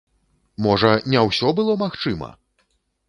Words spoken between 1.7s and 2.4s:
магчыма!